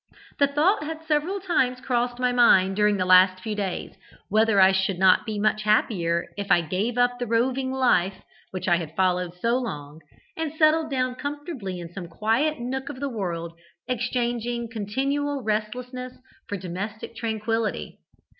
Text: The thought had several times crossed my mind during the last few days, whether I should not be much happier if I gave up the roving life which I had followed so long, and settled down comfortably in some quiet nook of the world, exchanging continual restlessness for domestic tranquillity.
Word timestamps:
The 0.39 0.47
thought 0.47 0.81
had 0.83 1.03
several 1.03 1.39
times 1.39 1.79
crossed 1.79 2.17
my 2.17 2.31
mind 2.31 2.75
during 2.75 2.97
the 2.97 3.05
last 3.05 3.39
few 3.43 3.53
days, 3.53 3.93
whether 4.29 4.59
I 4.59 4.71
should 4.71 4.97
not 4.97 5.27
be 5.27 5.37
much 5.37 5.61
happier 5.61 6.25
if 6.39 6.49
I 6.49 6.61
gave 6.61 6.97
up 6.97 7.19
the 7.19 7.27
roving 7.27 7.71
life 7.71 8.23
which 8.49 8.67
I 8.67 8.77
had 8.77 8.95
followed 8.95 9.35
so 9.35 9.59
long, 9.59 10.01
and 10.35 10.53
settled 10.55 10.89
down 10.89 11.13
comfortably 11.13 11.79
in 11.79 11.93
some 11.93 12.07
quiet 12.07 12.59
nook 12.59 12.89
of 12.89 12.99
the 12.99 13.09
world, 13.09 13.53
exchanging 13.87 14.69
continual 14.71 15.43
restlessness 15.43 16.17
for 16.49 16.57
domestic 16.57 17.15
tranquillity. 17.15 17.99